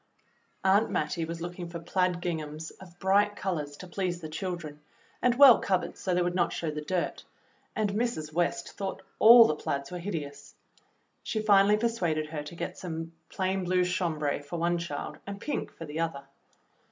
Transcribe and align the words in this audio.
Aunt 0.63 0.89
Mattie 0.89 1.25
was 1.25 1.41
looking 1.41 1.67
for 1.69 1.77
plaid 1.79 2.23
ginghams 2.23 2.71
of 2.81 2.97
bright 2.97 3.35
colors 3.35 3.77
to 3.77 3.87
please 3.87 4.19
the 4.19 4.29
children, 4.29 4.81
and 5.21 5.35
well 5.35 5.59
covered 5.59 5.95
so 5.95 6.15
they 6.15 6.23
would 6.23 6.33
not 6.33 6.51
show 6.51 6.71
the 6.71 6.81
dirt, 6.81 7.23
and 7.75 7.91
Mrs. 7.91 8.33
West 8.33 8.71
thought 8.71 9.03
all 9.19 9.45
the 9.45 9.55
plaids 9.55 9.91
were 9.91 9.99
hideous. 9.99 10.55
She 11.21 11.39
finally 11.39 11.77
per 11.77 11.85
suaded 11.87 12.29
her 12.29 12.41
to 12.41 12.55
get 12.55 12.79
some 12.79 13.13
plain 13.29 13.63
blue 13.63 13.83
chambray 13.85 14.41
for 14.41 14.57
one 14.57 14.79
child 14.79 15.19
and 15.27 15.39
pink 15.39 15.71
for 15.71 15.85
the 15.85 15.99
other. 15.99 16.23